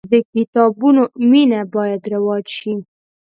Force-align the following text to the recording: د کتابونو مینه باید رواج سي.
د 0.11 0.13
کتابونو 0.33 1.03
مینه 1.29 1.61
باید 1.75 2.01
رواج 2.13 2.45
سي. 2.57 2.73